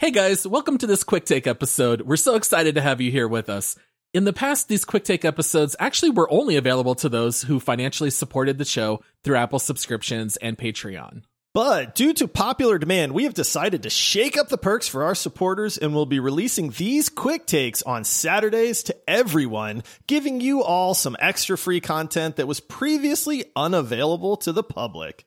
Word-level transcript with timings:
Hey 0.00 0.12
guys, 0.12 0.46
welcome 0.46 0.78
to 0.78 0.86
this 0.86 1.02
quick 1.02 1.24
take 1.24 1.48
episode. 1.48 2.02
We're 2.02 2.14
so 2.14 2.36
excited 2.36 2.76
to 2.76 2.80
have 2.80 3.00
you 3.00 3.10
here 3.10 3.26
with 3.26 3.50
us. 3.50 3.74
In 4.14 4.22
the 4.22 4.32
past, 4.32 4.68
these 4.68 4.84
quick 4.84 5.02
take 5.02 5.24
episodes 5.24 5.74
actually 5.80 6.10
were 6.10 6.30
only 6.30 6.54
available 6.54 6.94
to 6.94 7.08
those 7.08 7.42
who 7.42 7.58
financially 7.58 8.10
supported 8.10 8.58
the 8.58 8.64
show 8.64 9.02
through 9.24 9.34
Apple 9.34 9.58
subscriptions 9.58 10.36
and 10.36 10.56
Patreon. 10.56 11.22
But 11.52 11.96
due 11.96 12.14
to 12.14 12.28
popular 12.28 12.78
demand, 12.78 13.10
we 13.10 13.24
have 13.24 13.34
decided 13.34 13.82
to 13.82 13.90
shake 13.90 14.38
up 14.38 14.50
the 14.50 14.56
perks 14.56 14.86
for 14.86 15.02
our 15.02 15.16
supporters 15.16 15.76
and 15.76 15.92
we'll 15.92 16.06
be 16.06 16.20
releasing 16.20 16.70
these 16.70 17.08
quick 17.08 17.44
takes 17.44 17.82
on 17.82 18.04
Saturdays 18.04 18.84
to 18.84 18.96
everyone, 19.08 19.82
giving 20.06 20.40
you 20.40 20.62
all 20.62 20.94
some 20.94 21.16
extra 21.18 21.58
free 21.58 21.80
content 21.80 22.36
that 22.36 22.46
was 22.46 22.60
previously 22.60 23.46
unavailable 23.56 24.36
to 24.36 24.52
the 24.52 24.62
public. 24.62 25.24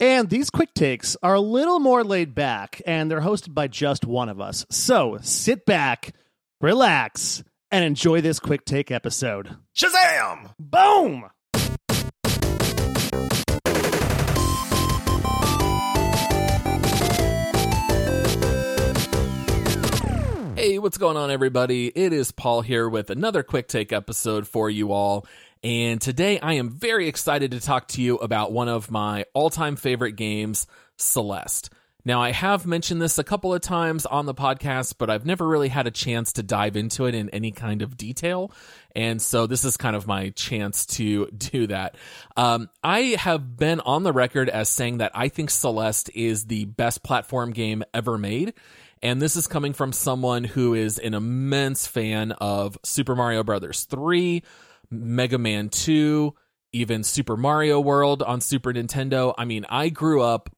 And 0.00 0.30
these 0.30 0.48
quick 0.48 0.74
takes 0.74 1.16
are 1.24 1.34
a 1.34 1.40
little 1.40 1.80
more 1.80 2.04
laid 2.04 2.32
back, 2.32 2.80
and 2.86 3.10
they're 3.10 3.20
hosted 3.20 3.52
by 3.52 3.66
just 3.66 4.04
one 4.04 4.28
of 4.28 4.40
us. 4.40 4.64
So 4.70 5.18
sit 5.22 5.66
back, 5.66 6.14
relax, 6.60 7.42
and 7.72 7.84
enjoy 7.84 8.20
this 8.20 8.38
quick 8.38 8.64
take 8.64 8.92
episode. 8.92 9.56
Shazam! 9.76 10.54
Boom! 10.56 11.28
Hey, 20.54 20.78
what's 20.78 20.98
going 20.98 21.16
on, 21.16 21.30
everybody? 21.30 21.86
It 21.88 22.12
is 22.12 22.30
Paul 22.30 22.62
here 22.62 22.88
with 22.88 23.10
another 23.10 23.42
quick 23.42 23.66
take 23.66 23.92
episode 23.92 24.46
for 24.46 24.70
you 24.70 24.92
all. 24.92 25.26
And 25.62 26.00
today 26.00 26.38
I 26.38 26.54
am 26.54 26.70
very 26.70 27.08
excited 27.08 27.50
to 27.50 27.60
talk 27.60 27.88
to 27.88 28.02
you 28.02 28.16
about 28.16 28.52
one 28.52 28.68
of 28.68 28.90
my 28.90 29.24
all 29.34 29.50
time 29.50 29.76
favorite 29.76 30.12
games, 30.12 30.66
Celeste. 30.96 31.70
Now, 32.04 32.22
I 32.22 32.30
have 32.30 32.64
mentioned 32.64 33.02
this 33.02 33.18
a 33.18 33.24
couple 33.24 33.52
of 33.52 33.60
times 33.60 34.06
on 34.06 34.24
the 34.24 34.34
podcast, 34.34 34.94
but 34.98 35.10
I've 35.10 35.26
never 35.26 35.46
really 35.46 35.68
had 35.68 35.86
a 35.86 35.90
chance 35.90 36.32
to 36.34 36.42
dive 36.42 36.76
into 36.76 37.04
it 37.04 37.14
in 37.14 37.28
any 37.30 37.50
kind 37.50 37.82
of 37.82 37.98
detail. 37.98 38.52
And 38.96 39.20
so 39.20 39.46
this 39.46 39.64
is 39.64 39.76
kind 39.76 39.94
of 39.94 40.06
my 40.06 40.30
chance 40.30 40.86
to 40.86 41.26
do 41.36 41.66
that. 41.66 41.96
Um, 42.36 42.70
I 42.82 43.16
have 43.18 43.56
been 43.58 43.80
on 43.80 44.04
the 44.04 44.12
record 44.12 44.48
as 44.48 44.68
saying 44.68 44.98
that 44.98 45.12
I 45.14 45.28
think 45.28 45.50
Celeste 45.50 46.10
is 46.14 46.46
the 46.46 46.64
best 46.66 47.02
platform 47.02 47.50
game 47.50 47.82
ever 47.92 48.16
made. 48.16 48.54
And 49.02 49.20
this 49.20 49.36
is 49.36 49.46
coming 49.46 49.72
from 49.72 49.92
someone 49.92 50.44
who 50.44 50.74
is 50.74 50.98
an 50.98 51.14
immense 51.14 51.86
fan 51.86 52.32
of 52.32 52.78
Super 52.84 53.14
Mario 53.16 53.42
Brothers 53.44 53.84
3, 53.84 54.42
Mega 54.90 55.38
Man 55.38 55.68
2, 55.68 56.34
even 56.72 57.02
Super 57.02 57.36
Mario 57.36 57.80
World 57.80 58.22
on 58.22 58.40
Super 58.40 58.72
Nintendo. 58.72 59.34
I 59.36 59.44
mean, 59.44 59.64
I 59.68 59.88
grew 59.88 60.22
up 60.22 60.50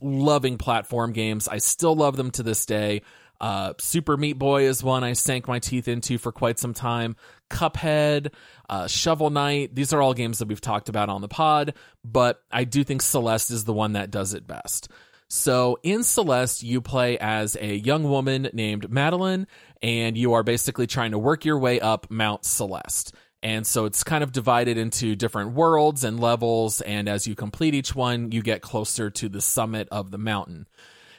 loving 0.00 0.58
platform 0.58 1.12
games. 1.12 1.48
I 1.48 1.58
still 1.58 1.94
love 1.94 2.16
them 2.16 2.30
to 2.32 2.42
this 2.42 2.66
day. 2.66 3.02
Uh, 3.40 3.74
Super 3.78 4.16
Meat 4.16 4.38
Boy 4.38 4.64
is 4.64 4.82
one 4.82 5.04
I 5.04 5.12
sank 5.12 5.48
my 5.48 5.58
teeth 5.58 5.88
into 5.88 6.18
for 6.18 6.32
quite 6.32 6.58
some 6.58 6.72
time. 6.72 7.16
Cuphead, 7.50 8.32
uh, 8.68 8.86
Shovel 8.86 9.30
Knight, 9.30 9.74
these 9.74 9.92
are 9.92 10.00
all 10.00 10.14
games 10.14 10.38
that 10.38 10.48
we've 10.48 10.60
talked 10.60 10.88
about 10.88 11.08
on 11.08 11.20
the 11.20 11.28
pod, 11.28 11.74
but 12.04 12.40
I 12.50 12.64
do 12.64 12.84
think 12.84 13.02
Celeste 13.02 13.50
is 13.50 13.64
the 13.64 13.72
one 13.72 13.92
that 13.92 14.10
does 14.10 14.34
it 14.34 14.46
best. 14.46 14.88
So 15.28 15.78
in 15.82 16.04
Celeste, 16.04 16.62
you 16.62 16.80
play 16.80 17.18
as 17.18 17.56
a 17.60 17.74
young 17.74 18.04
woman 18.04 18.48
named 18.52 18.90
Madeline, 18.90 19.46
and 19.82 20.16
you 20.16 20.34
are 20.34 20.42
basically 20.42 20.86
trying 20.86 21.10
to 21.10 21.18
work 21.18 21.44
your 21.44 21.58
way 21.58 21.80
up 21.80 22.10
Mount 22.10 22.44
Celeste. 22.44 23.14
And 23.44 23.66
so 23.66 23.84
it's 23.84 24.02
kind 24.02 24.24
of 24.24 24.32
divided 24.32 24.78
into 24.78 25.14
different 25.14 25.52
worlds 25.52 26.02
and 26.02 26.18
levels, 26.18 26.80
and 26.80 27.10
as 27.10 27.26
you 27.26 27.34
complete 27.34 27.74
each 27.74 27.94
one, 27.94 28.32
you 28.32 28.40
get 28.40 28.62
closer 28.62 29.10
to 29.10 29.28
the 29.28 29.42
summit 29.42 29.86
of 29.92 30.10
the 30.10 30.16
mountain. 30.16 30.66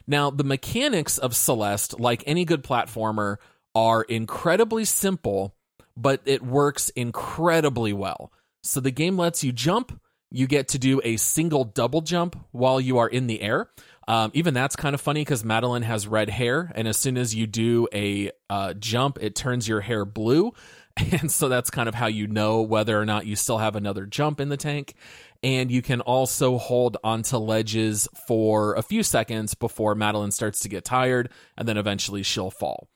Now, 0.08 0.32
the 0.32 0.44
mechanics 0.44 1.20
of 1.20 1.36
Celeste, 1.36 2.00
like 2.00 2.24
any 2.26 2.44
good 2.44 2.64
platformer, 2.64 3.38
are 3.76 4.02
incredibly 4.02 4.86
simple, 4.86 5.56
but 5.96 6.22
it 6.26 6.42
works 6.42 6.90
incredibly 6.90 7.94
well. 7.94 8.34
So 8.64 8.80
the 8.80 8.90
game 8.90 9.18
lets 9.18 9.44
you 9.44 9.52
jump, 9.52 10.02
you 10.32 10.48
get 10.48 10.70
to 10.70 10.80
do 10.80 11.00
a 11.04 11.18
single 11.18 11.64
double 11.64 12.02
jump 12.02 12.36
while 12.52 12.82
you 12.82 12.98
are 12.98 13.08
in 13.08 13.28
the 13.28 13.40
air. 13.42 13.70
Um, 14.08 14.32
even 14.34 14.56
that's 14.56 14.76
kind 14.76 14.96
of 14.96 15.02
funny 15.02 15.22
because 15.22 15.44
Madeline 15.44 15.84
has 15.84 16.08
red 16.08 16.30
hair, 16.30 16.72
and 16.74 16.88
as 16.88 16.98
soon 16.98 17.18
as 17.18 17.36
you 17.36 17.46
do 17.46 17.88
a 17.94 18.32
uh, 18.50 18.74
jump, 18.74 19.20
it 19.22 19.36
turns 19.36 19.68
your 19.68 19.82
hair 19.82 20.06
blue. 20.06 20.54
And 21.12 21.32
so 21.32 21.50
that's 21.50 21.70
kind 21.70 21.90
of 21.90 21.96
how 21.96 22.08
you 22.08 22.28
know 22.28 22.62
whether 22.62 23.00
or 23.00 23.06
not 23.06 23.26
you 23.26 23.36
still 23.36 23.58
have 23.58 23.76
another 23.76 24.06
jump 24.06 24.40
in 24.40 24.50
the 24.50 24.58
tank. 24.58 24.96
And 25.44 25.70
you 25.70 25.82
can 25.82 26.02
also 26.02 26.58
hold 26.58 26.98
onto 27.04 27.38
ledges 27.38 28.08
for 28.28 28.76
a 28.76 28.82
few 28.82 29.04
seconds 29.04 29.54
before 29.54 29.94
Madeline 29.94 30.32
starts 30.32 30.62
to 30.62 30.70
get 30.70 30.84
tired, 30.86 31.30
and 31.58 31.68
then 31.68 31.78
eventually 31.78 32.24
she'll 32.24 32.50
fall. 32.50 32.88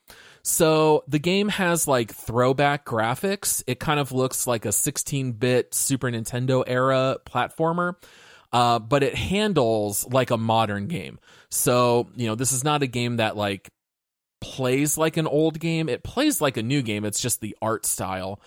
So 0.42 1.04
the 1.08 1.20
game 1.20 1.50
has 1.50 1.88
like 1.88 2.14
throwback 2.14 2.86
graphics. 2.86 3.64
It 3.68 3.80
kind 3.80 4.00
of 4.00 4.12
looks 4.12 4.48
like 4.48 4.66
a 4.66 4.72
16 4.72 5.34
bit 5.34 5.74
Super 5.74 6.10
Nintendo 6.10 6.64
era 6.66 7.18
platformer 7.26 7.96
uh, 8.52 8.80
but 8.80 9.04
it 9.04 9.16
handles 9.16 10.08
like 10.12 10.32
a 10.32 10.38
modern 10.38 10.88
game. 10.88 11.20
So, 11.50 12.10
you 12.16 12.28
know, 12.28 12.36
this 12.36 12.52
is 12.52 12.64
not 12.64 12.84
a 12.84 12.88
game 12.88 13.18
that 13.18 13.38
like 13.38 13.70
plays 14.42 14.98
like 14.98 15.18
an 15.18 15.28
old 15.28 15.60
game. 15.60 15.90
It 15.90 16.04
plays 16.04 16.42
like 16.42 16.58
a 16.58 16.64
new 16.64 16.82
game. 16.82 17.06
It's 17.06 17.22
just 17.22 17.42
the 17.42 17.56
art 17.62 17.86
style. 17.86 18.42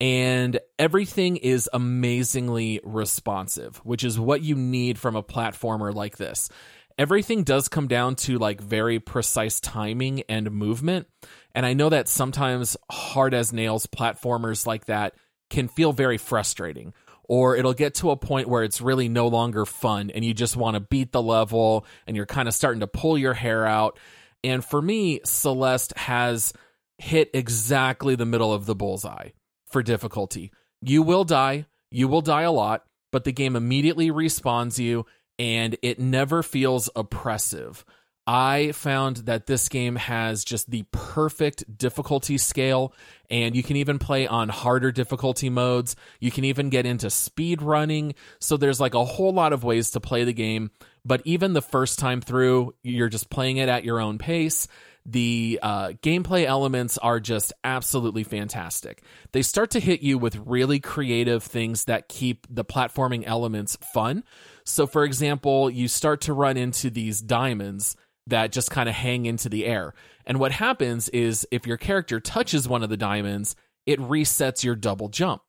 And 0.00 0.60
everything 0.78 1.38
is 1.38 1.70
amazingly 1.72 2.80
responsive, 2.84 3.78
which 3.78 4.04
is 4.04 4.18
what 4.18 4.42
you 4.42 4.54
need 4.54 4.98
from 4.98 5.16
a 5.16 5.22
platformer 5.22 5.94
like 5.94 6.16
this. 6.16 6.50
Everything 6.98 7.44
does 7.44 7.68
come 7.68 7.88
down 7.88 8.16
to 8.16 8.38
like 8.38 8.60
very 8.60 9.00
precise 9.00 9.60
timing 9.60 10.22
and 10.28 10.50
movement. 10.50 11.06
And 11.54 11.64
I 11.64 11.74
know 11.74 11.88
that 11.88 12.08
sometimes 12.08 12.76
hard 12.90 13.34
as 13.34 13.52
nails 13.52 13.86
platformers 13.86 14.66
like 14.66 14.86
that 14.86 15.14
can 15.48 15.68
feel 15.68 15.92
very 15.92 16.18
frustrating 16.18 16.92
or 17.28 17.56
it'll 17.56 17.74
get 17.74 17.94
to 17.96 18.10
a 18.10 18.16
point 18.16 18.48
where 18.48 18.62
it's 18.62 18.80
really 18.80 19.08
no 19.08 19.28
longer 19.28 19.64
fun 19.64 20.10
and 20.10 20.24
you 20.24 20.32
just 20.32 20.56
want 20.56 20.74
to 20.74 20.80
beat 20.80 21.12
the 21.12 21.22
level 21.22 21.86
and 22.06 22.16
you're 22.16 22.26
kind 22.26 22.48
of 22.48 22.54
starting 22.54 22.80
to 22.80 22.86
pull 22.86 23.18
your 23.18 23.34
hair 23.34 23.66
out. 23.66 23.98
And 24.46 24.64
for 24.64 24.80
me, 24.80 25.20
Celeste 25.24 25.92
has 25.98 26.52
hit 26.98 27.30
exactly 27.34 28.14
the 28.14 28.24
middle 28.24 28.52
of 28.52 28.64
the 28.64 28.76
bullseye 28.76 29.30
for 29.66 29.82
difficulty. 29.82 30.52
You 30.80 31.02
will 31.02 31.24
die, 31.24 31.66
you 31.90 32.06
will 32.06 32.20
die 32.20 32.42
a 32.42 32.52
lot, 32.52 32.84
but 33.10 33.24
the 33.24 33.32
game 33.32 33.56
immediately 33.56 34.12
respawns 34.12 34.78
you 34.78 35.04
and 35.36 35.76
it 35.82 35.98
never 35.98 36.44
feels 36.44 36.88
oppressive. 36.94 37.84
I 38.24 38.70
found 38.70 39.18
that 39.18 39.46
this 39.46 39.68
game 39.68 39.96
has 39.96 40.44
just 40.44 40.70
the 40.70 40.84
perfect 40.92 41.78
difficulty 41.78 42.38
scale, 42.38 42.92
and 43.30 43.54
you 43.54 43.62
can 43.62 43.76
even 43.76 44.00
play 44.00 44.26
on 44.26 44.48
harder 44.48 44.90
difficulty 44.90 45.48
modes. 45.48 45.94
You 46.18 46.30
can 46.30 46.44
even 46.44 46.70
get 46.70 46.86
into 46.86 47.10
speed 47.10 47.62
running. 47.62 48.14
So 48.40 48.56
there's 48.56 48.80
like 48.80 48.94
a 48.94 49.04
whole 49.04 49.32
lot 49.32 49.52
of 49.52 49.64
ways 49.64 49.90
to 49.90 50.00
play 50.00 50.24
the 50.24 50.32
game. 50.32 50.70
But 51.06 51.22
even 51.24 51.52
the 51.52 51.62
first 51.62 52.00
time 52.00 52.20
through, 52.20 52.74
you're 52.82 53.08
just 53.08 53.30
playing 53.30 53.58
it 53.58 53.68
at 53.68 53.84
your 53.84 54.00
own 54.00 54.18
pace. 54.18 54.66
The 55.04 55.60
uh, 55.62 55.88
gameplay 56.02 56.46
elements 56.46 56.98
are 56.98 57.20
just 57.20 57.52
absolutely 57.62 58.24
fantastic. 58.24 59.04
They 59.30 59.42
start 59.42 59.70
to 59.70 59.80
hit 59.80 60.00
you 60.00 60.18
with 60.18 60.34
really 60.44 60.80
creative 60.80 61.44
things 61.44 61.84
that 61.84 62.08
keep 62.08 62.48
the 62.50 62.64
platforming 62.64 63.22
elements 63.24 63.76
fun. 63.94 64.24
So, 64.64 64.88
for 64.88 65.04
example, 65.04 65.70
you 65.70 65.86
start 65.86 66.22
to 66.22 66.32
run 66.32 66.56
into 66.56 66.90
these 66.90 67.20
diamonds 67.20 67.94
that 68.26 68.50
just 68.50 68.72
kind 68.72 68.88
of 68.88 68.96
hang 68.96 69.26
into 69.26 69.48
the 69.48 69.64
air. 69.64 69.94
And 70.26 70.40
what 70.40 70.50
happens 70.50 71.08
is 71.10 71.46
if 71.52 71.68
your 71.68 71.76
character 71.76 72.18
touches 72.18 72.66
one 72.68 72.82
of 72.82 72.90
the 72.90 72.96
diamonds, 72.96 73.54
it 73.86 74.00
resets 74.00 74.64
your 74.64 74.74
double 74.74 75.08
jump. 75.08 75.42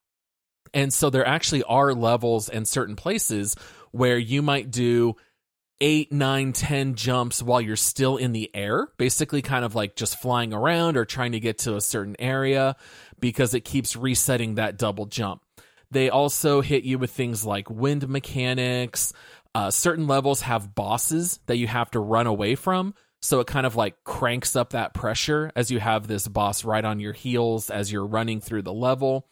And 0.72 0.94
so 0.94 1.10
there 1.10 1.26
actually 1.26 1.64
are 1.64 1.96
levels 1.96 2.48
and 2.48 2.68
certain 2.68 2.96
places 2.96 3.56
where 3.92 4.20
you 4.20 4.44
might 4.44 4.70
do 4.70 5.16
eight, 5.82 6.12
nine, 6.12 6.54
ten 6.54 6.96
jumps 6.96 7.42
while 7.42 7.62
you're 7.62 7.76
still 7.76 8.18
in 8.18 8.32
the 8.32 8.50
air, 8.54 8.88
basically 8.98 9.42
kind 9.42 9.64
of 9.64 9.76
like 9.76 9.96
just 9.96 10.20
flying 10.20 10.54
around 10.54 10.98
or 10.98 11.06
trying 11.06 11.34
to 11.34 11.40
get 11.40 11.60
to 11.60 11.76
a 11.76 11.82
certain 11.82 12.16
area 12.20 12.76
because 13.20 13.54
it 13.54 13.62
keeps 13.62 13.96
resetting 13.96 14.56
that 14.56 14.78
double 14.78 15.06
jump. 15.06 15.42
They 15.90 16.10
also 16.10 16.62
hit 16.62 16.84
you 16.84 17.00
with 17.00 17.12
things 17.12 17.46
like 17.46 17.70
wind 17.70 18.08
mechanics, 18.10 19.14
uh, 19.56 19.72
certain 19.72 20.06
levels 20.06 20.42
have 20.42 20.76
bosses 20.76 21.40
that 21.48 21.58
you 21.58 21.66
have 21.66 21.90
to 21.92 22.00
run 22.00 22.28
away 22.28 22.56
from. 22.56 22.94
So 23.22 23.40
it 23.40 23.48
kind 23.48 23.66
of 23.66 23.76
like 23.76 24.04
cranks 24.04 24.56
up 24.56 24.72
that 24.72 24.94
pressure 24.94 25.52
as 25.56 25.72
you 25.72 25.80
have 25.80 26.06
this 26.06 26.28
boss 26.28 26.64
right 26.64 26.86
on 26.86 27.00
your 27.00 27.14
heels 27.14 27.72
as 27.72 27.92
you're 27.92 28.06
running 28.06 28.40
through 28.40 28.62
the 28.62 28.74
level. 28.74 29.28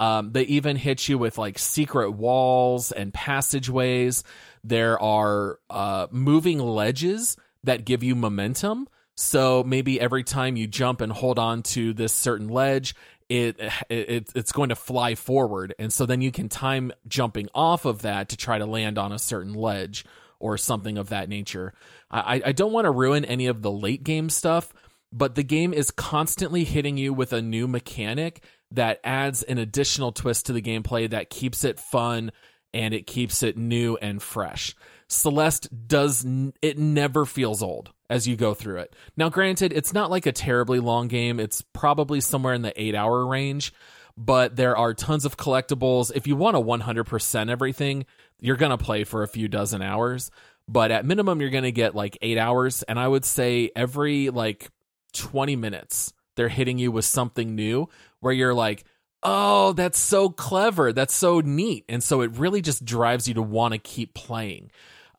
Um, 0.00 0.32
they 0.32 0.42
even 0.44 0.76
hit 0.76 1.08
you 1.08 1.18
with 1.18 1.36
like 1.38 1.58
secret 1.58 2.12
walls 2.12 2.90
and 2.90 3.12
passageways. 3.14 4.24
There 4.64 5.00
are 5.00 5.60
uh, 5.68 6.06
moving 6.10 6.58
ledges 6.58 7.36
that 7.64 7.84
give 7.84 8.02
you 8.02 8.16
momentum. 8.16 8.88
So 9.14 9.62
maybe 9.62 10.00
every 10.00 10.24
time 10.24 10.56
you 10.56 10.66
jump 10.66 11.02
and 11.02 11.12
hold 11.12 11.38
on 11.38 11.62
to 11.64 11.92
this 11.92 12.14
certain 12.14 12.48
ledge, 12.48 12.94
it, 13.28 13.60
it 13.90 14.30
it's 14.34 14.52
going 14.52 14.70
to 14.70 14.74
fly 14.74 15.14
forward, 15.14 15.72
and 15.78 15.92
so 15.92 16.04
then 16.04 16.20
you 16.20 16.32
can 16.32 16.48
time 16.48 16.90
jumping 17.06 17.48
off 17.54 17.84
of 17.84 18.02
that 18.02 18.30
to 18.30 18.36
try 18.36 18.58
to 18.58 18.66
land 18.66 18.98
on 18.98 19.12
a 19.12 19.20
certain 19.20 19.54
ledge 19.54 20.04
or 20.40 20.58
something 20.58 20.98
of 20.98 21.10
that 21.10 21.28
nature. 21.28 21.72
I, 22.10 22.42
I 22.46 22.52
don't 22.52 22.72
want 22.72 22.86
to 22.86 22.90
ruin 22.90 23.24
any 23.24 23.46
of 23.46 23.62
the 23.62 23.70
late 23.70 24.02
game 24.02 24.30
stuff, 24.30 24.72
but 25.12 25.36
the 25.36 25.44
game 25.44 25.72
is 25.72 25.92
constantly 25.92 26.64
hitting 26.64 26.96
you 26.96 27.12
with 27.12 27.32
a 27.32 27.42
new 27.42 27.68
mechanic 27.68 28.42
that 28.72 29.00
adds 29.04 29.42
an 29.42 29.58
additional 29.58 30.12
twist 30.12 30.46
to 30.46 30.52
the 30.52 30.62
gameplay 30.62 31.10
that 31.10 31.30
keeps 31.30 31.64
it 31.64 31.80
fun 31.80 32.30
and 32.72 32.94
it 32.94 33.06
keeps 33.06 33.42
it 33.42 33.56
new 33.56 33.96
and 33.96 34.22
fresh. 34.22 34.76
Celeste 35.08 35.68
does 35.88 36.24
it 36.62 36.78
never 36.78 37.26
feels 37.26 37.62
old 37.62 37.90
as 38.08 38.28
you 38.28 38.36
go 38.36 38.54
through 38.54 38.78
it. 38.78 38.94
Now 39.16 39.28
granted, 39.28 39.72
it's 39.72 39.92
not 39.92 40.10
like 40.10 40.26
a 40.26 40.32
terribly 40.32 40.78
long 40.78 41.08
game. 41.08 41.40
It's 41.40 41.62
probably 41.72 42.20
somewhere 42.20 42.54
in 42.54 42.62
the 42.62 42.72
8-hour 42.72 43.26
range, 43.26 43.72
but 44.16 44.54
there 44.54 44.76
are 44.76 44.94
tons 44.94 45.24
of 45.24 45.36
collectibles. 45.36 46.12
If 46.14 46.28
you 46.28 46.36
want 46.36 46.56
to 46.56 46.60
100% 46.60 47.50
everything, 47.50 48.06
you're 48.38 48.56
going 48.56 48.70
to 48.70 48.78
play 48.78 49.02
for 49.04 49.22
a 49.22 49.28
few 49.28 49.48
dozen 49.48 49.82
hours, 49.82 50.30
but 50.68 50.92
at 50.92 51.04
minimum 51.04 51.40
you're 51.40 51.50
going 51.50 51.64
to 51.64 51.72
get 51.72 51.96
like 51.96 52.16
8 52.22 52.38
hours 52.38 52.84
and 52.84 52.98
I 52.98 53.08
would 53.08 53.24
say 53.24 53.70
every 53.74 54.30
like 54.30 54.70
20 55.14 55.56
minutes 55.56 56.12
they're 56.40 56.48
hitting 56.48 56.78
you 56.78 56.90
with 56.90 57.04
something 57.04 57.54
new 57.54 57.86
where 58.20 58.32
you're 58.32 58.54
like, 58.54 58.84
oh, 59.22 59.74
that's 59.74 59.98
so 59.98 60.30
clever. 60.30 60.90
That's 60.90 61.14
so 61.14 61.40
neat. 61.40 61.84
And 61.86 62.02
so 62.02 62.22
it 62.22 62.38
really 62.38 62.62
just 62.62 62.82
drives 62.82 63.28
you 63.28 63.34
to 63.34 63.42
want 63.42 63.74
to 63.74 63.78
keep 63.78 64.14
playing. 64.14 64.70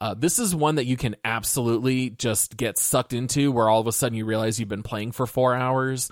Uh, 0.02 0.16
this 0.16 0.40
is 0.40 0.56
one 0.56 0.76
that 0.76 0.88
you 0.88 0.98
can 0.98 1.16
absolutely 1.24 2.10
just 2.10 2.58
get 2.58 2.80
sucked 2.80 3.14
into 3.14 3.52
where 3.52 3.70
all 3.70 3.80
of 3.80 3.86
a 3.86 3.92
sudden 3.92 4.18
you 4.18 4.26
realize 4.26 4.60
you've 4.60 4.68
been 4.68 4.82
playing 4.82 5.12
for 5.12 5.28
four 5.28 5.54
hours. 5.54 6.10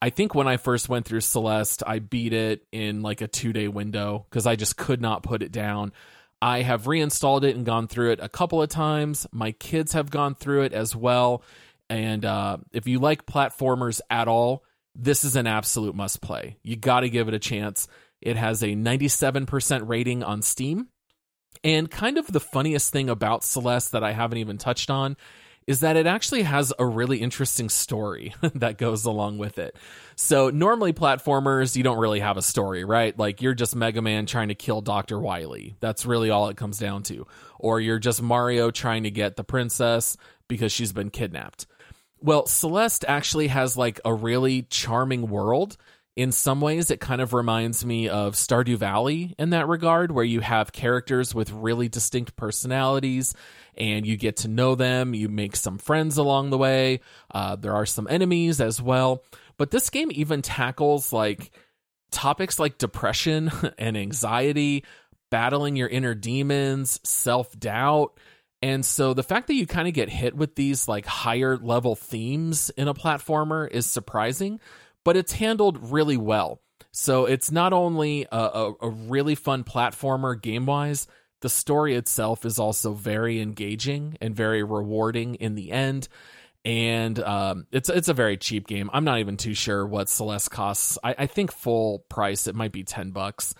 I 0.00 0.08
think 0.08 0.34
when 0.34 0.48
I 0.48 0.56
first 0.56 0.88
went 0.88 1.04
through 1.04 1.20
Celeste, 1.20 1.82
I 1.86 1.98
beat 1.98 2.32
it 2.32 2.66
in 2.72 3.02
like 3.02 3.20
a 3.20 3.28
two 3.28 3.52
day 3.52 3.68
window 3.68 4.24
because 4.30 4.46
I 4.46 4.56
just 4.56 4.78
could 4.78 5.02
not 5.02 5.22
put 5.22 5.42
it 5.42 5.52
down. 5.52 5.92
I 6.40 6.62
have 6.62 6.86
reinstalled 6.86 7.44
it 7.44 7.56
and 7.56 7.66
gone 7.66 7.88
through 7.88 8.12
it 8.12 8.20
a 8.22 8.30
couple 8.30 8.62
of 8.62 8.70
times. 8.70 9.26
My 9.32 9.52
kids 9.52 9.92
have 9.92 10.10
gone 10.10 10.34
through 10.34 10.62
it 10.62 10.72
as 10.72 10.96
well. 10.96 11.42
And 11.88 12.24
uh, 12.24 12.58
if 12.72 12.86
you 12.86 12.98
like 12.98 13.26
platformers 13.26 14.00
at 14.10 14.28
all, 14.28 14.64
this 14.94 15.24
is 15.24 15.36
an 15.36 15.46
absolute 15.46 15.94
must 15.94 16.20
play. 16.20 16.58
You 16.62 16.76
got 16.76 17.00
to 17.00 17.10
give 17.10 17.28
it 17.28 17.34
a 17.34 17.38
chance. 17.38 17.86
It 18.20 18.36
has 18.36 18.62
a 18.62 18.68
97% 18.68 19.88
rating 19.88 20.22
on 20.22 20.42
Steam. 20.42 20.88
And 21.62 21.90
kind 21.90 22.18
of 22.18 22.26
the 22.26 22.40
funniest 22.40 22.92
thing 22.92 23.08
about 23.08 23.44
Celeste 23.44 23.92
that 23.92 24.04
I 24.04 24.12
haven't 24.12 24.38
even 24.38 24.58
touched 24.58 24.90
on 24.90 25.16
is 25.66 25.80
that 25.80 25.96
it 25.96 26.06
actually 26.06 26.44
has 26.44 26.72
a 26.78 26.86
really 26.86 27.18
interesting 27.18 27.68
story 27.68 28.34
that 28.54 28.78
goes 28.78 29.04
along 29.04 29.38
with 29.38 29.58
it. 29.58 29.76
So, 30.14 30.50
normally 30.50 30.92
platformers, 30.92 31.76
you 31.76 31.82
don't 31.82 31.98
really 31.98 32.20
have 32.20 32.36
a 32.36 32.42
story, 32.42 32.84
right? 32.84 33.18
Like 33.18 33.42
you're 33.42 33.54
just 33.54 33.74
Mega 33.74 34.00
Man 34.00 34.26
trying 34.26 34.48
to 34.48 34.54
kill 34.54 34.80
Dr. 34.80 35.18
Wily. 35.18 35.76
That's 35.80 36.06
really 36.06 36.30
all 36.30 36.48
it 36.48 36.56
comes 36.56 36.78
down 36.78 37.02
to. 37.04 37.26
Or 37.58 37.80
you're 37.80 37.98
just 37.98 38.22
Mario 38.22 38.70
trying 38.70 39.02
to 39.04 39.10
get 39.10 39.36
the 39.36 39.44
princess 39.44 40.16
because 40.48 40.70
she's 40.70 40.92
been 40.92 41.10
kidnapped. 41.10 41.66
Well, 42.20 42.46
Celeste 42.46 43.04
actually 43.06 43.48
has 43.48 43.76
like 43.76 44.00
a 44.04 44.14
really 44.14 44.62
charming 44.62 45.28
world. 45.28 45.76
In 46.16 46.32
some 46.32 46.62
ways, 46.62 46.90
it 46.90 46.98
kind 46.98 47.20
of 47.20 47.34
reminds 47.34 47.84
me 47.84 48.08
of 48.08 48.34
Stardew 48.34 48.78
Valley 48.78 49.34
in 49.38 49.50
that 49.50 49.68
regard, 49.68 50.10
where 50.10 50.24
you 50.24 50.40
have 50.40 50.72
characters 50.72 51.34
with 51.34 51.52
really 51.52 51.90
distinct 51.90 52.36
personalities 52.36 53.34
and 53.76 54.06
you 54.06 54.16
get 54.16 54.38
to 54.38 54.48
know 54.48 54.74
them. 54.74 55.12
You 55.12 55.28
make 55.28 55.56
some 55.56 55.76
friends 55.76 56.16
along 56.16 56.48
the 56.48 56.58
way. 56.58 57.00
Uh, 57.30 57.56
there 57.56 57.74
are 57.74 57.84
some 57.84 58.08
enemies 58.08 58.62
as 58.62 58.80
well. 58.80 59.22
But 59.58 59.70
this 59.70 59.90
game 59.90 60.10
even 60.12 60.40
tackles 60.40 61.12
like 61.12 61.50
topics 62.10 62.58
like 62.58 62.78
depression 62.78 63.50
and 63.78 63.96
anxiety, 63.96 64.84
battling 65.30 65.76
your 65.76 65.88
inner 65.88 66.14
demons, 66.14 66.98
self 67.04 67.58
doubt 67.58 68.18
and 68.62 68.84
so 68.84 69.14
the 69.14 69.22
fact 69.22 69.48
that 69.48 69.54
you 69.54 69.66
kind 69.66 69.86
of 69.86 69.94
get 69.94 70.08
hit 70.08 70.34
with 70.34 70.54
these 70.54 70.88
like 70.88 71.06
higher 71.06 71.56
level 71.56 71.94
themes 71.94 72.70
in 72.70 72.88
a 72.88 72.94
platformer 72.94 73.68
is 73.70 73.86
surprising, 73.86 74.60
but 75.04 75.16
it's 75.16 75.32
handled 75.32 75.92
really 75.92 76.16
well. 76.16 76.60
So 76.92 77.26
it's 77.26 77.52
not 77.52 77.72
only 77.72 78.26
a, 78.32 78.36
a, 78.36 78.74
a 78.82 78.88
really 78.88 79.34
fun 79.34 79.64
platformer 79.64 80.40
game 80.40 80.64
wise, 80.64 81.06
the 81.42 81.50
story 81.50 81.94
itself 81.94 82.46
is 82.46 82.58
also 82.58 82.94
very 82.94 83.40
engaging 83.40 84.16
and 84.20 84.34
very 84.34 84.62
rewarding 84.62 85.34
in 85.34 85.54
the 85.54 85.72
end. 85.72 86.08
And 86.64 87.18
um, 87.20 87.66
it's 87.70 87.88
it's 87.88 88.08
a 88.08 88.14
very 88.14 88.36
cheap 88.36 88.66
game. 88.66 88.90
I'm 88.92 89.04
not 89.04 89.20
even 89.20 89.36
too 89.36 89.54
sure 89.54 89.86
what 89.86 90.08
Celeste 90.08 90.50
costs. 90.50 90.98
I, 91.04 91.14
I 91.18 91.26
think 91.26 91.52
full 91.52 92.00
price 92.08 92.48
it 92.48 92.56
might 92.56 92.72
be 92.72 92.82
ten 92.82 93.10
bucks 93.10 93.54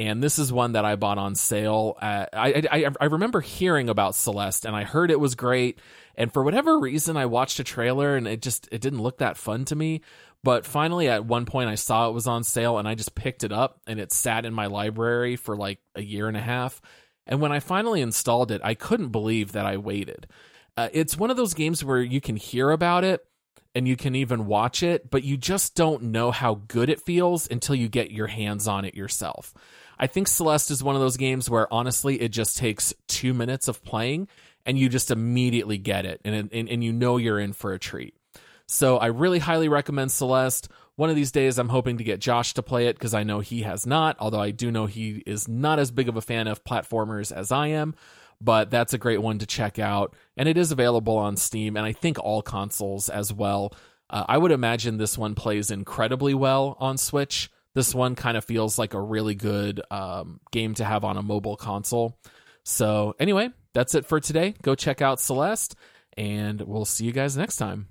and 0.00 0.22
this 0.22 0.38
is 0.38 0.50
one 0.50 0.72
that 0.72 0.86
I 0.86 0.96
bought 0.96 1.18
on 1.18 1.34
sale. 1.34 1.98
I, 2.00 2.26
I 2.72 2.86
I 2.98 3.04
remember 3.04 3.42
hearing 3.42 3.90
about 3.90 4.14
Celeste, 4.14 4.64
and 4.64 4.74
I 4.74 4.82
heard 4.82 5.10
it 5.10 5.20
was 5.20 5.34
great. 5.34 5.78
And 6.14 6.32
for 6.32 6.42
whatever 6.42 6.78
reason, 6.78 7.18
I 7.18 7.26
watched 7.26 7.60
a 7.60 7.64
trailer, 7.64 8.16
and 8.16 8.26
it 8.26 8.40
just 8.40 8.66
it 8.72 8.80
didn't 8.80 9.02
look 9.02 9.18
that 9.18 9.36
fun 9.36 9.66
to 9.66 9.76
me. 9.76 10.00
But 10.42 10.64
finally, 10.64 11.10
at 11.10 11.26
one 11.26 11.44
point, 11.44 11.68
I 11.68 11.74
saw 11.74 12.08
it 12.08 12.14
was 12.14 12.26
on 12.26 12.44
sale, 12.44 12.78
and 12.78 12.88
I 12.88 12.94
just 12.94 13.14
picked 13.14 13.44
it 13.44 13.52
up, 13.52 13.82
and 13.86 14.00
it 14.00 14.10
sat 14.10 14.46
in 14.46 14.54
my 14.54 14.68
library 14.68 15.36
for 15.36 15.54
like 15.54 15.80
a 15.94 16.02
year 16.02 16.28
and 16.28 16.36
a 16.36 16.40
half. 16.40 16.80
And 17.26 17.42
when 17.42 17.52
I 17.52 17.60
finally 17.60 18.00
installed 18.00 18.50
it, 18.50 18.62
I 18.64 18.72
couldn't 18.72 19.10
believe 19.10 19.52
that 19.52 19.66
I 19.66 19.76
waited. 19.76 20.26
Uh, 20.78 20.88
it's 20.94 21.18
one 21.18 21.30
of 21.30 21.36
those 21.36 21.52
games 21.52 21.84
where 21.84 22.00
you 22.00 22.22
can 22.22 22.36
hear 22.36 22.70
about 22.70 23.04
it 23.04 23.22
and 23.74 23.86
you 23.86 23.96
can 23.96 24.14
even 24.14 24.46
watch 24.46 24.82
it, 24.82 25.10
but 25.10 25.24
you 25.24 25.36
just 25.36 25.74
don't 25.74 26.04
know 26.04 26.30
how 26.30 26.62
good 26.68 26.88
it 26.88 27.02
feels 27.02 27.46
until 27.50 27.74
you 27.74 27.88
get 27.88 28.10
your 28.10 28.28
hands 28.28 28.66
on 28.66 28.86
it 28.86 28.94
yourself. 28.94 29.52
I 30.00 30.06
think 30.06 30.28
Celeste 30.28 30.70
is 30.70 30.82
one 30.82 30.94
of 30.94 31.02
those 31.02 31.18
games 31.18 31.50
where 31.50 31.72
honestly 31.72 32.22
it 32.22 32.30
just 32.30 32.56
takes 32.56 32.94
two 33.06 33.34
minutes 33.34 33.68
of 33.68 33.84
playing 33.84 34.28
and 34.64 34.78
you 34.78 34.88
just 34.88 35.10
immediately 35.10 35.76
get 35.76 36.06
it 36.06 36.22
and, 36.24 36.50
and, 36.50 36.68
and 36.70 36.82
you 36.82 36.90
know 36.90 37.18
you're 37.18 37.38
in 37.38 37.52
for 37.52 37.74
a 37.74 37.78
treat. 37.78 38.14
So 38.66 38.96
I 38.96 39.06
really 39.06 39.40
highly 39.40 39.68
recommend 39.68 40.10
Celeste. 40.10 40.68
One 40.96 41.10
of 41.10 41.16
these 41.16 41.32
days, 41.32 41.58
I'm 41.58 41.68
hoping 41.68 41.98
to 41.98 42.04
get 42.04 42.18
Josh 42.18 42.54
to 42.54 42.62
play 42.62 42.86
it 42.86 42.96
because 42.96 43.12
I 43.12 43.24
know 43.24 43.40
he 43.40 43.60
has 43.62 43.86
not, 43.86 44.16
although 44.18 44.40
I 44.40 44.52
do 44.52 44.70
know 44.70 44.86
he 44.86 45.22
is 45.26 45.48
not 45.48 45.78
as 45.78 45.90
big 45.90 46.08
of 46.08 46.16
a 46.16 46.22
fan 46.22 46.46
of 46.46 46.64
platformers 46.64 47.30
as 47.30 47.52
I 47.52 47.68
am. 47.68 47.94
But 48.40 48.70
that's 48.70 48.94
a 48.94 48.98
great 48.98 49.20
one 49.20 49.38
to 49.40 49.46
check 49.46 49.78
out. 49.78 50.16
And 50.34 50.48
it 50.48 50.56
is 50.56 50.72
available 50.72 51.18
on 51.18 51.36
Steam 51.36 51.76
and 51.76 51.84
I 51.84 51.92
think 51.92 52.18
all 52.18 52.40
consoles 52.40 53.10
as 53.10 53.34
well. 53.34 53.74
Uh, 54.08 54.24
I 54.26 54.38
would 54.38 54.50
imagine 54.50 54.96
this 54.96 55.18
one 55.18 55.34
plays 55.34 55.70
incredibly 55.70 56.32
well 56.32 56.78
on 56.80 56.96
Switch 56.96 57.50
this 57.74 57.94
one 57.94 58.14
kind 58.14 58.36
of 58.36 58.44
feels 58.44 58.78
like 58.78 58.94
a 58.94 59.00
really 59.00 59.34
good 59.34 59.80
um, 59.90 60.40
game 60.50 60.74
to 60.74 60.84
have 60.84 61.04
on 61.04 61.16
a 61.16 61.22
mobile 61.22 61.56
console. 61.56 62.18
So, 62.64 63.14
anyway, 63.18 63.50
that's 63.74 63.94
it 63.94 64.06
for 64.06 64.20
today. 64.20 64.54
Go 64.62 64.74
check 64.74 65.02
out 65.02 65.20
Celeste, 65.20 65.76
and 66.16 66.60
we'll 66.60 66.84
see 66.84 67.04
you 67.04 67.12
guys 67.12 67.36
next 67.36 67.56
time. 67.56 67.89